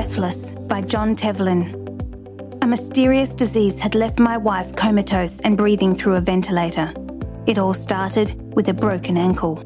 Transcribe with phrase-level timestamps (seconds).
[0.00, 1.74] Breathless by Jon Tevlin.
[2.64, 6.94] A mysterious disease had left my wife comatose and breathing through a ventilator.
[7.46, 9.58] It all started with a broken ankle.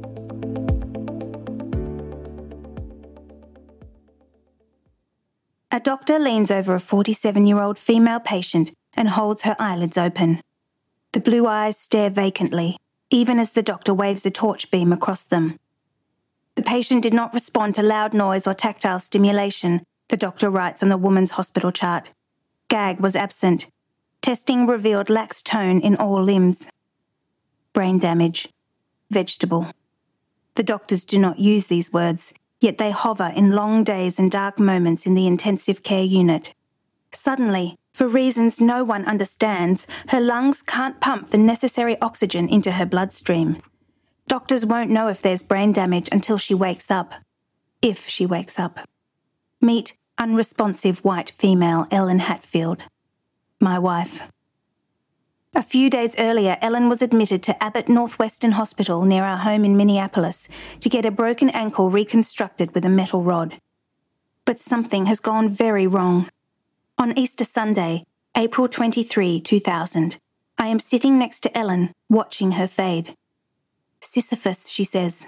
[5.70, 10.41] A doctor leans over a 47 year old female patient and holds her eyelids open.
[11.12, 12.77] The blue eyes stare vacantly,
[13.09, 15.61] even as the doctor waves a torch beam across them.
[16.57, 20.91] The patient did not respond to loud noise or tactile stimulation, the doctor writes on
[20.91, 22.12] the woman's hospital chart.
[22.68, 23.66] Gag was absent.
[24.22, 26.68] Testing revealed lax tone in all limbs.
[27.72, 28.48] Brain damage.
[29.10, 29.66] Vegetable.
[30.55, 34.56] The doctors do not use these words, yet they hover in long days and dark
[34.56, 36.55] moments in the intensive care unit.
[37.10, 42.86] Suddenly, for reasons no one understands, her lungs can't pump the necessary oxygen into her
[42.86, 43.56] bloodstream.
[44.28, 47.14] Doctors won't know if there's brain damage until she wakes up.
[47.83, 48.78] If she wakes up.
[49.60, 52.83] Meet unresponsive white female Ellen Hatfield,
[53.61, 54.28] my wife.
[55.56, 59.77] A few days earlier, Ellen was admitted to Abbott Northwestern Hospital near our home in
[59.77, 60.48] Minneapolis
[60.80, 63.58] to get a broken ankle reconstructed with a metal rod.
[64.44, 66.28] But something has gone very wrong.
[66.98, 68.05] On Easter Sunday,
[68.36, 70.19] April 23, 2000,
[70.58, 73.14] I am sitting next to Ellen, watching her fade.
[74.00, 75.27] Sisyphus, she says.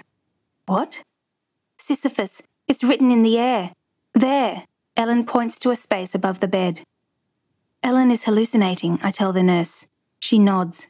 [0.65, 1.03] What?
[1.77, 2.41] Sisyphus.
[2.67, 3.71] It's written in the air.
[4.13, 4.63] There.
[4.97, 6.81] Ellen points to a space above the bed.
[7.83, 9.85] Ellen is hallucinating, I tell the nurse.
[10.19, 10.87] She nods.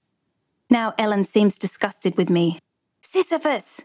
[0.69, 2.57] Now Ellen seems disgusted with me.
[3.01, 3.83] Sisyphus!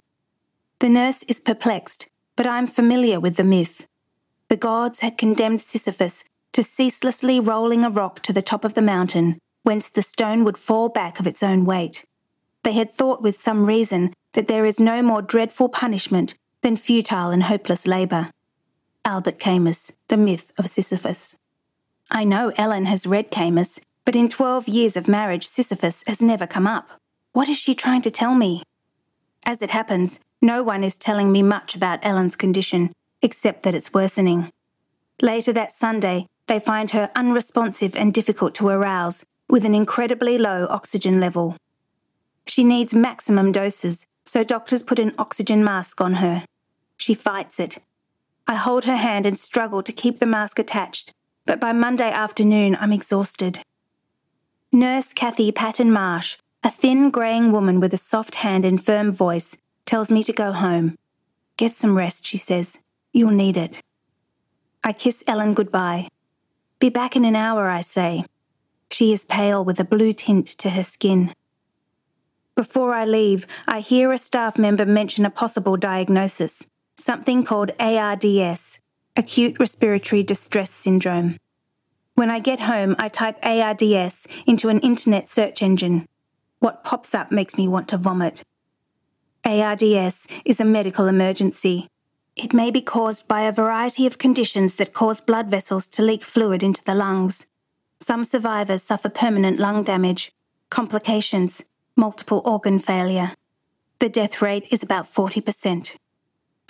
[0.78, 2.06] The nurse is perplexed,
[2.36, 3.84] but I'm familiar with the myth.
[4.48, 8.82] The gods had condemned Sisyphus to ceaselessly rolling a rock to the top of the
[8.82, 12.04] mountain, whence the stone would fall back of its own weight.
[12.62, 17.30] They had thought with some reason that there is no more dreadful punishment than futile
[17.30, 18.30] and hopeless labour.
[19.04, 21.36] Albert Camus, The Myth of Sisyphus.
[22.12, 26.46] I know Ellen has read Camus, but in 12 years of marriage, Sisyphus has never
[26.46, 26.88] come up.
[27.32, 28.62] What is she trying to tell me?
[29.44, 33.92] As it happens, no one is telling me much about Ellen's condition, except that it's
[33.92, 34.50] worsening.
[35.20, 40.68] Later that Sunday, they find her unresponsive and difficult to arouse, with an incredibly low
[40.70, 41.56] oxygen level.
[42.46, 46.44] She needs maximum doses, so doctors put an oxygen mask on her.
[46.98, 47.78] She fights it.
[48.52, 51.14] I hold her hand and struggle to keep the mask attached,
[51.46, 53.62] but by Monday afternoon I'm exhausted.
[54.70, 59.56] Nurse Kathy Patton Marsh, a thin, greying woman with a soft hand and firm voice,
[59.86, 60.98] tells me to go home.
[61.56, 62.78] Get some rest, she says.
[63.14, 63.80] You'll need it.
[64.84, 66.08] I kiss Ellen goodbye.
[66.78, 68.26] Be back in an hour, I say.
[68.90, 71.32] She is pale with a blue tint to her skin.
[72.54, 78.80] Before I leave, I hear a staff member mention a possible diagnosis, something called ARDS,
[79.16, 81.36] acute respiratory distress syndrome.
[82.14, 86.06] When I get home, I type ARDS into an internet search engine.
[86.58, 88.42] What pops up makes me want to vomit.
[89.44, 91.88] ARDS is a medical emergency.
[92.36, 96.22] It may be caused by a variety of conditions that cause blood vessels to leak
[96.22, 97.46] fluid into the lungs.
[98.00, 100.32] Some survivors suffer permanent lung damage,
[100.70, 101.64] complications,
[101.96, 103.32] multiple organ failure.
[103.98, 105.96] The death rate is about 40%.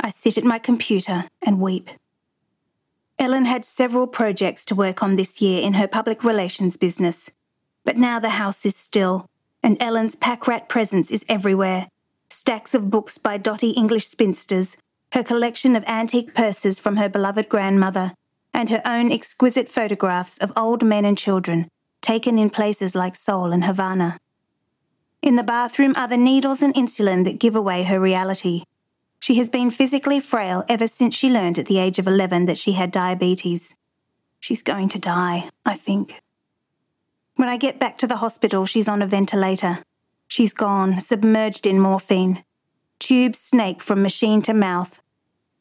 [0.04, 1.88] I sit at my computer and weep.
[3.20, 7.30] Ellen had several projects to work on this year in her public relations business,
[7.84, 9.26] but now the house is still,
[9.62, 11.88] and Ellen's pack rat presence is everywhere.
[12.28, 14.76] Stacks of books by dotty English spinsters,
[15.12, 18.12] her collection of antique purses from her beloved grandmother,
[18.52, 21.68] and her own exquisite photographs of old men and children,
[22.00, 24.18] taken in places like Seoul and Havana.
[25.22, 28.64] In the bathroom are the needles and insulin that give away her reality.
[29.22, 32.58] She has been physically frail ever since she learned at the age of 11 that
[32.58, 33.72] she had diabetes.
[34.40, 36.20] She's going to die, I think.
[37.36, 39.78] When I get back to the hospital, she's on a ventilator.
[40.26, 42.42] She's gone, submerged in morphine.
[42.98, 45.00] Tubes snake from machine to mouth.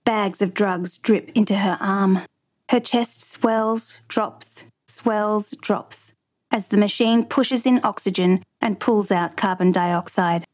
[0.05, 2.21] Bags of drugs drip into her arm.
[2.69, 6.15] Her chest swells, drops, swells, drops
[6.51, 10.45] as the machine pushes in oxygen and pulls out carbon dioxide.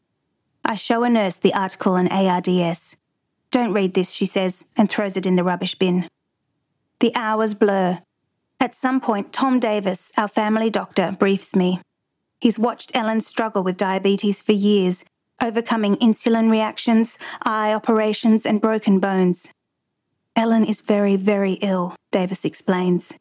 [0.69, 2.98] I show a nurse the article on ARDS.
[3.52, 6.10] Don't read this, she says, and throws it in the rubbish bin.
[7.00, 8.00] The hours blur.
[8.60, 11.80] At some point, Tom Davis, our family doctor, briefs me.
[12.42, 15.06] He's watched Ellen struggle with diabetes for years,
[15.42, 19.54] overcoming insulin reactions, eye operations, and broken bones.
[20.36, 23.13] Ellen is very, very ill, Davis explains.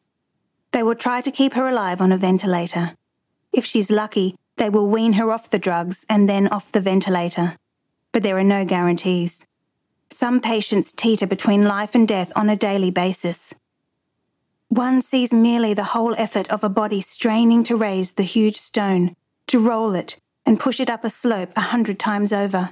[0.71, 2.91] They will try to keep her alive on a ventilator.
[3.53, 7.55] If she's lucky, they will wean her off the drugs and then off the ventilator.
[8.11, 9.45] But there are no guarantees.
[10.09, 13.53] Some patients teeter between life and death on a daily basis.
[14.69, 19.15] One sees merely the whole effort of a body straining to raise the huge stone,
[19.47, 22.71] to roll it and push it up a slope a hundred times over.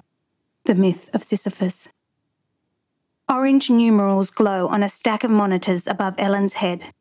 [0.65, 1.89] The myth of Sisyphus.
[3.29, 6.93] Orange numerals glow on a stack of monitors above Ellen's head.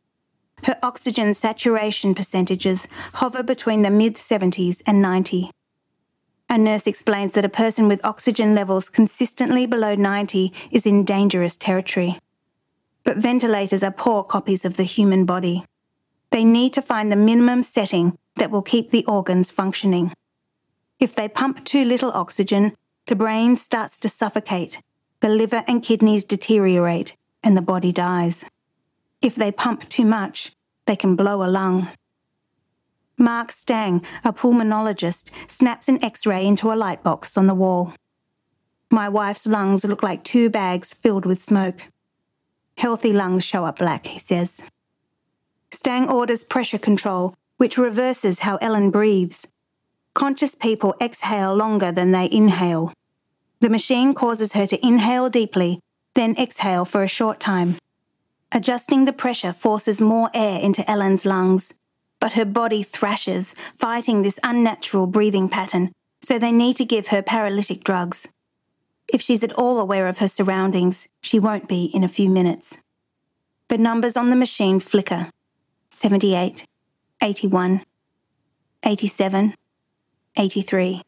[0.64, 5.50] Her oxygen saturation percentages hover between the mid 70s and 90.
[6.48, 11.58] A nurse explains that a person with oxygen levels consistently below 90 is in dangerous
[11.58, 12.18] territory.
[13.02, 15.64] But ventilators are poor copies of the human body.
[16.30, 20.12] They need to find the minimum setting that will keep the organs functioning.
[20.98, 22.74] If they pump too little oxygen,
[23.06, 24.80] the brain starts to suffocate,
[25.20, 28.46] the liver and kidneys deteriorate, and the body dies.
[29.24, 30.52] If they pump too much,
[30.84, 31.88] they can blow a lung.
[33.16, 37.94] Mark Stang, a pulmonologist, snaps an x ray into a light box on the wall.
[38.90, 41.88] My wife's lungs look like two bags filled with smoke.
[42.76, 44.60] Healthy lungs show up black, he says.
[45.70, 49.48] Stang orders pressure control, which reverses how Ellen breathes.
[50.12, 52.92] Conscious people exhale longer than they inhale.
[53.60, 55.80] The machine causes her to inhale deeply,
[56.12, 57.76] then exhale for a short time.
[58.56, 61.74] Adjusting the pressure forces more air into Ellen's lungs,
[62.20, 65.90] but her body thrashes, fighting this unnatural breathing pattern,
[66.22, 68.28] so they need to give her paralytic drugs.
[69.12, 72.78] If she's at all aware of her surroundings, she won't be in a few minutes.
[73.68, 75.30] The numbers on the machine flicker
[75.90, 76.64] 78,
[77.20, 77.82] 81,
[78.84, 79.54] 87,
[80.36, 81.02] 83.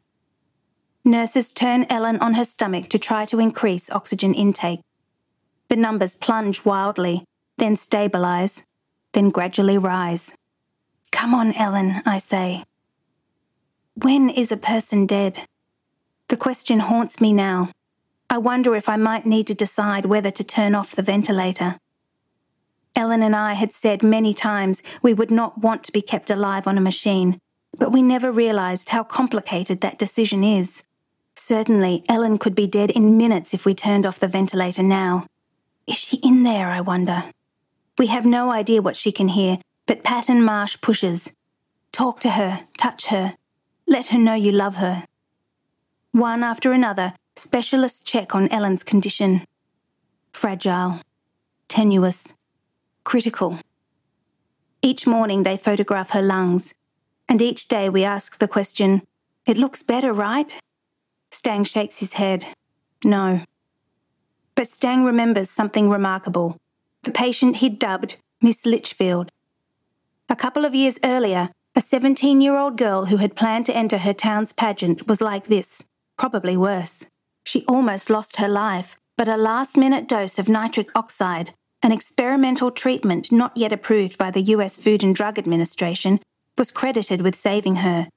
[1.04, 4.80] Nurses turn Ellen on her stomach to try to increase oxygen intake.
[5.68, 7.24] The numbers plunge wildly,
[7.66, 8.64] then stabilize,
[9.12, 10.32] then gradually rise.
[11.10, 12.62] Come on, Ellen, I say.
[13.96, 15.40] When is a person dead?
[16.28, 17.70] The question haunts me now.
[18.30, 21.78] I wonder if I might need to decide whether to turn off the ventilator.
[22.94, 26.68] Ellen and I had said many times we would not want to be kept alive
[26.68, 27.40] on a machine,
[27.76, 30.84] but we never realised how complicated that decision is.
[31.34, 35.26] Certainly, Ellen could be dead in minutes if we turned off the ventilator now.
[35.88, 37.24] Is she in there, I wonder?
[37.98, 41.32] We have no idea what she can hear, but Patton Marsh pushes.
[41.92, 43.34] Talk to her, touch her,
[43.88, 45.04] let her know you love her.
[46.12, 49.46] One after another, specialists check on Ellen's condition.
[50.32, 51.00] Fragile,
[51.68, 52.34] tenuous,
[53.04, 53.58] critical.
[54.82, 56.74] Each morning they photograph her lungs,
[57.30, 59.02] and each day we ask the question,
[59.46, 60.54] It looks better, right?
[61.30, 62.46] Stang shakes his head.
[63.04, 63.40] No.
[64.54, 66.58] But Stang remembers something remarkable
[67.06, 69.30] the patient he'd dubbed Miss Litchfield.
[70.28, 73.98] A couple of years earlier, a 17 year old girl who had planned to enter
[73.98, 75.84] her town's pageant was like this,
[76.18, 77.06] probably worse.
[77.44, 82.72] She almost lost her life, but a last minute dose of nitric oxide, an experimental
[82.72, 86.18] treatment not yet approved by the US Food and Drug Administration,
[86.58, 88.08] was credited with saving her.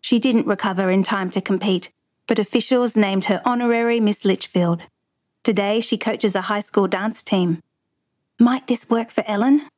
[0.00, 1.90] She didn't recover in time to compete,
[2.26, 4.80] but officials named her honorary Miss Litchfield.
[5.44, 7.60] Today, she coaches a high school dance team.
[8.42, 9.68] Might this work for Ellen?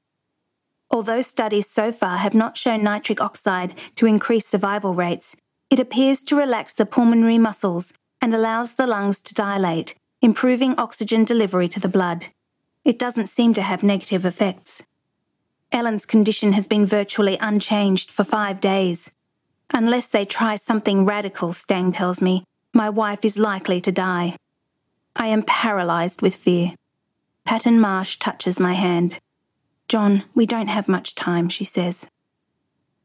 [0.88, 5.34] Although studies so far have not shown nitric oxide to increase survival rates,
[5.68, 11.24] it appears to relax the pulmonary muscles and allows the lungs to dilate, improving oxygen
[11.24, 12.28] delivery to the blood.
[12.84, 14.84] It doesn't seem to have negative effects.
[15.72, 19.10] Ellen's condition has been virtually unchanged for five days.
[19.74, 24.36] Unless they try something radical, Stang tells me, my wife is likely to die.
[25.16, 26.74] I am paralysed with fear.
[27.44, 29.18] Patton Marsh touches my hand.
[29.88, 32.08] Jon, we don't have much time, she says.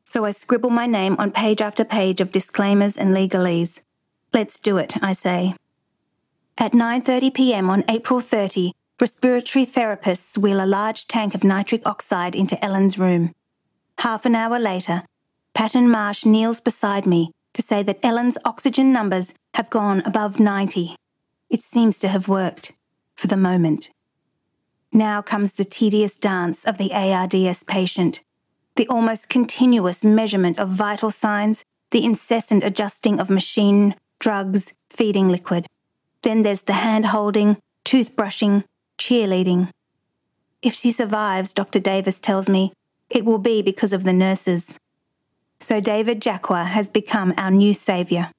[0.03, 3.82] So I scribble my name on page after page of disclaimers and legalese.
[4.34, 5.56] Let's do it, I say.
[6.58, 7.70] At 9:30 p.m.
[7.70, 13.34] on April 30, respiratory therapists wheel a large tank of nitric oxide into Ellen's room.
[14.00, 15.03] Half an hour later,
[15.53, 20.96] Patton Marsh kneels beside me to say that Ellen's oxygen numbers have gone above 90.
[21.50, 22.74] It seems to have worked,
[23.15, 23.89] for the moment.
[24.98, 28.22] Now comes the tedious dance of the ARDS patient,
[28.77, 35.68] the almost continuous measurement of vital signs, the incessant adjusting of machine, drugs, feeding liquid.
[36.24, 38.63] Then there's the hand holding, toothbrushing,
[38.98, 39.70] cheerleading.
[40.63, 41.80] If she survives, Dr.
[41.80, 42.74] Davis tells me,
[43.08, 44.80] it will be because of the nurses.
[45.60, 48.32] So David Jaqua has become our new saviour.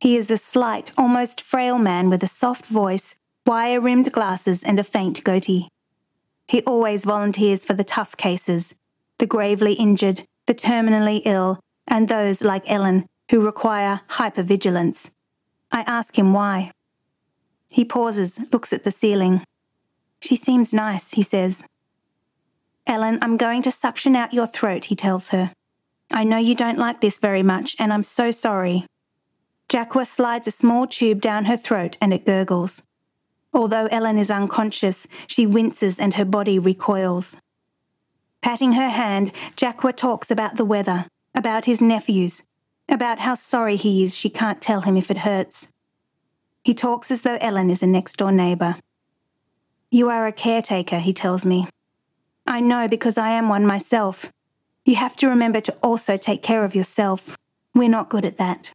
[0.00, 3.14] He is a slight, almost frail man with a soft voice
[3.46, 5.68] wire rimmed glasses, and a faint goatee.
[6.48, 8.74] He always volunteers for the tough cases,
[9.18, 15.10] the gravely injured, the terminally ill, and those like Ellen who require hypervigilance.
[15.70, 16.70] I ask him why.
[17.70, 19.42] He pauses, looks at the ceiling.
[20.20, 21.64] She seems nice, he says.
[22.86, 25.52] Ellen, I'm going to suction out your throat, he tells her.
[26.12, 28.84] I know you don't like this very much, and I'm so sorry.
[29.68, 32.82] Jaqua slides a small tube down her throat and it gurgles.
[33.54, 37.36] Although Ellen is unconscious, she winces and her body recoils.
[38.40, 42.42] Patting her hand, Jaqua talks about the weather, about his nephews,
[42.88, 45.68] about how sorry he is she can't tell him if it hurts.
[46.64, 48.76] He talks as though Ellen is a next door neighbour.
[49.90, 51.68] You are a caretaker, he tells me.
[52.46, 54.32] I know because I am one myself.
[54.84, 57.36] You have to remember to also take care of yourself.
[57.74, 58.72] We're not good at that.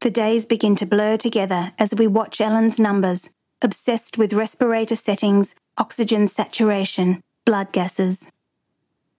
[0.00, 3.28] The days begin to blur together as we watch Ellen's numbers,
[3.62, 8.30] obsessed with respirator settings, oxygen saturation, blood gases.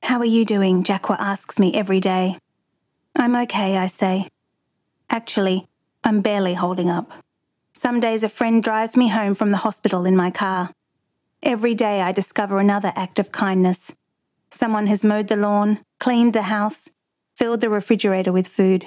[0.04, 0.84] How are you doing?
[0.84, 2.38] Jaqua asks me every day.
[3.16, 4.28] I'm okay, I say.
[5.10, 5.68] Actually,
[6.04, 7.12] I'm barely holding up.
[7.74, 10.72] Some days a friend drives me home from the hospital in my car.
[11.44, 13.96] Every day I discover another act of kindness.
[14.52, 16.90] Someone has mowed the lawn, cleaned the house,
[17.36, 18.86] filled the refrigerator with food.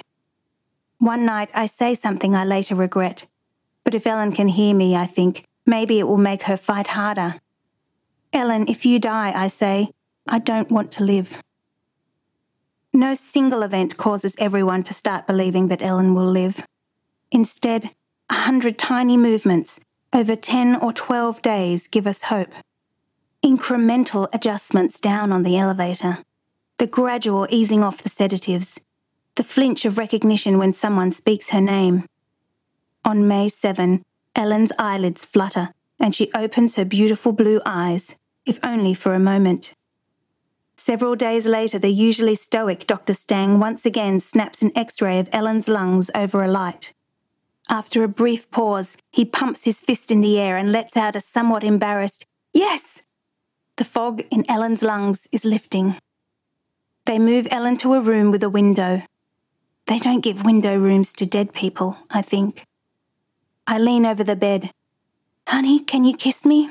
[0.97, 3.27] One night I say something I later regret,
[3.85, 7.35] but if Ellen can hear me, I think, maybe it will make her fight harder.
[8.33, 9.91] Ellen, if you die, I say,
[10.27, 11.41] I don't want to live.
[12.91, 16.65] No single event causes everyone to start believing that Ellen will live.
[17.31, 17.91] Instead,
[18.29, 19.79] a hundred tiny movements
[20.13, 22.53] over 10 or 12 days give us hope.
[23.43, 26.19] Incremental adjustments down on the ventilator,
[26.79, 28.79] the gradual easing off the sedatives,
[29.35, 32.05] the flinch of recognition when someone speaks her name.
[33.05, 34.01] On May 7,
[34.35, 35.69] Ellen's eyelids flutter
[35.99, 39.73] and she opens her beautiful blue eyes, if only for a moment.
[40.75, 43.13] Several days later, the usually stoic Dr.
[43.13, 46.91] Stang once again snaps an x ray of Ellen's lungs over a light.
[47.69, 51.21] After a brief pause, he pumps his fist in the air and lets out a
[51.21, 53.01] somewhat embarrassed, Yes!
[53.77, 55.95] The fog in Ellen's lungs is lifting.
[57.05, 59.03] They move Ellen to a room with a window.
[59.87, 62.65] They don't give window rooms to dead people, I think.
[63.67, 64.71] I lean over the bed.
[65.47, 66.69] Honey, can you kiss me?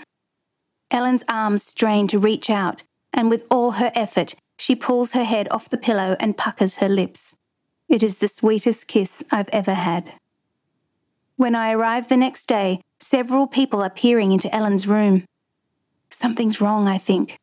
[0.90, 5.48] Ellen's arms strain to reach out, and with all her effort, she pulls her head
[5.50, 7.34] off the pillow and puckers her lips.
[7.88, 10.12] It is the sweetest kiss I've ever had.
[11.36, 15.24] When I arrive the next day, several people are peering into Ellen's room.
[16.10, 17.38] Something's wrong, I think.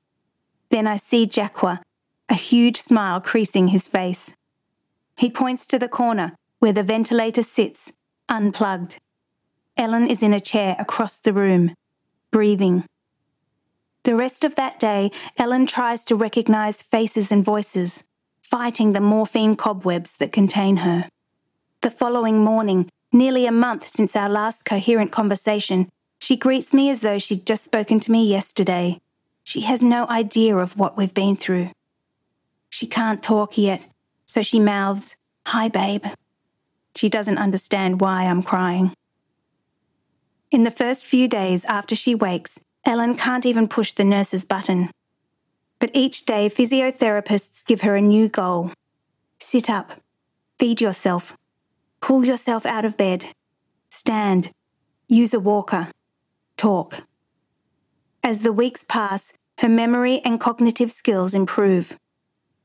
[0.69, 1.81] Then I see Jaqua,
[2.29, 4.33] a huge smile creasing his face.
[5.17, 7.91] He points to the corner where the ventilator sits,
[8.29, 8.97] unplugged.
[9.77, 11.73] Ellen is in a chair across the room,
[12.31, 12.85] breathing.
[14.03, 18.03] The rest of that day, Ellen tries to recognize faces and voices,
[18.41, 21.07] fighting the morphine cobwebs that contain her.
[21.81, 26.99] The following morning, nearly a month since our last coherent conversation, she greets me as
[27.01, 28.99] though she'd just spoken to me yesterday.
[29.43, 31.71] She has no idea of what we've been through.
[32.69, 33.81] She can't talk yet,
[34.25, 35.15] so she mouths,
[35.47, 36.05] Hi, babe.
[36.95, 38.93] She doesn't understand why I'm crying.
[40.51, 44.91] In the first few days after she wakes, Ellen can't even push the nurse's button.
[45.79, 48.71] But each day, physiotherapists give her a new goal
[49.39, 49.93] sit up,
[50.59, 51.35] feed yourself,
[52.01, 53.25] pull yourself out of bed,
[53.89, 54.51] stand,
[55.07, 55.87] use a walker,
[56.57, 57.03] talk.
[58.23, 61.97] As the weeks pass, her memory and cognitive skills improve.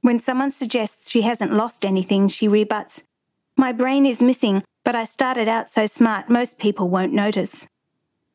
[0.01, 3.05] When someone suggests she hasn't lost anything, she rebuts,
[3.57, 7.67] My brain is missing, but I started out so smart most people won't notice.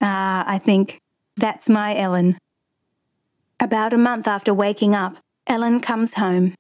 [0.02, 1.00] Ah, I think,
[1.38, 2.38] that's my Ellen.
[3.60, 6.56] About a month after waking up, Ellen comes home.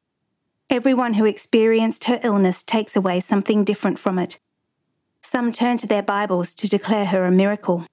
[0.69, 4.37] Everyone who experienced her illness takes away something different from it.
[5.23, 7.85] Some turn to their Bibles to declare her a miracle.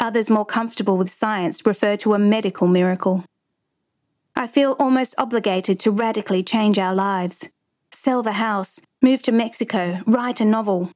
[0.00, 3.24] Others, more comfortable with science, refer to a medical miracle.
[4.34, 7.48] I feel almost obligated to radically change our lives.
[7.90, 10.90] Sell the house, move to Mexico, write a novel.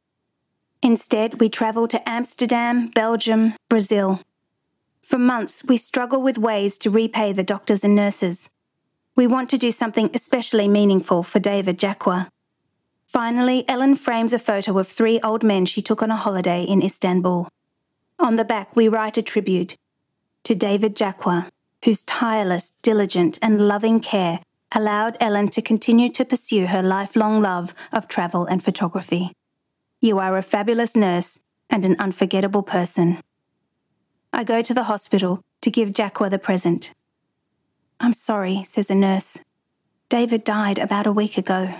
[0.82, 4.20] Instead, we travel to Amsterdam, Belgium, Brazil.
[5.02, 8.48] For months, we struggle with ways to repay the doctors and nurses.
[9.14, 12.28] We want to do something especially meaningful for David Jaqua.
[13.06, 16.80] Finally, Ellen frames a photo of three old men she took on a holiday in
[16.80, 17.48] Istanbul.
[18.18, 19.76] On the back, we write a tribute
[20.44, 21.48] to David Jaqua,
[21.84, 24.40] whose tireless, diligent, and loving care
[24.74, 29.32] allowed Ellen to continue to pursue her lifelong love of travel and photography.
[30.02, 31.38] You are a fabulous nurse
[31.68, 33.18] and an unforgettable person.
[34.32, 36.94] I go to the hospital to give Jaqua the present.
[38.00, 39.42] I'm sorry, says a nurse.
[40.08, 41.74] David died about a week ago.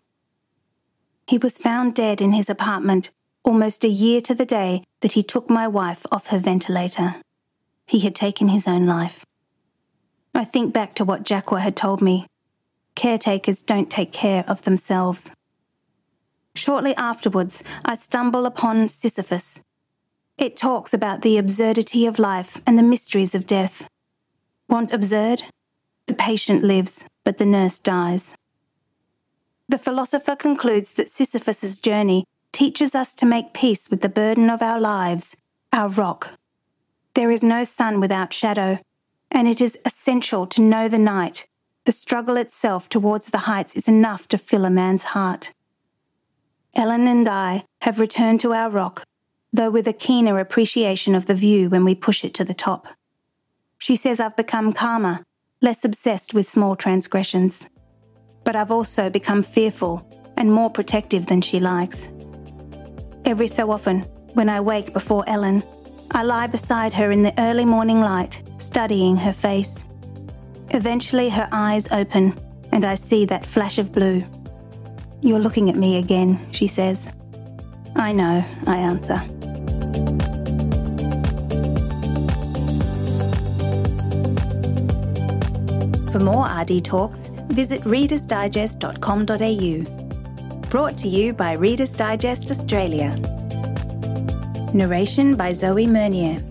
[1.27, 3.11] He was found dead in his apartment
[3.43, 7.15] almost a year to the day that he took my wife off her ventilator.
[7.87, 9.25] He had taken his own life.
[10.35, 12.27] I think back to what Jaqua had told me.
[12.95, 15.33] Caretakers don't take care of themselves.
[16.61, 19.63] Shortly afterwards, I stumble upon Sisyphus.
[20.37, 23.89] It talks about the absurdity of life and the mysteries of death.
[24.69, 25.45] Want absurd?
[26.05, 28.35] The patient lives, but the nurse dies.
[29.71, 34.61] The philosopher concludes that Sisyphus's journey teaches us to make peace with the burden of
[34.61, 35.39] our lives,
[35.73, 36.35] our rock.
[37.15, 38.81] There is no sun without shadow,
[39.31, 41.47] and it is essential to know the night.
[41.87, 45.53] The struggle itself towards the heights is enough to fill a man's heart.
[46.77, 49.03] Ellen and I have returned to our rock,
[49.53, 52.87] though with a keener appreciation of the view when we push it to the top.
[53.79, 55.25] She says I've become calmer,
[55.61, 57.69] less obsessed with small transgressions.
[58.45, 62.13] But I've also become fearful and more protective than she likes.
[63.25, 64.01] Every so often,
[64.35, 65.63] when I wake before Ellen,
[66.13, 69.85] I lie beside her in the early morning light, studying her face.
[70.69, 72.35] Eventually, her eyes open,
[72.71, 74.25] and I see that flash of blue.
[75.23, 77.09] You're looking at me again, she says.
[77.95, 79.19] I know, I answer.
[86.11, 90.69] For more RD talks, visit readersdigest.com.au.
[90.69, 93.15] Brought to you by Reader's Digest Australia.
[94.73, 96.43] Narration by Zoe Meunier.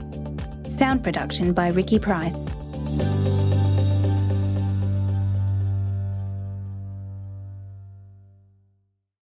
[0.70, 2.49] Sound production by Ricky Price.